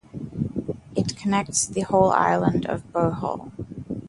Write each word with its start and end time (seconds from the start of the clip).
It 0.95 1.15
connects 1.15 1.67
the 1.67 1.81
whole 1.81 2.09
island 2.09 2.65
of 2.65 2.91
Bohol. 2.91 3.51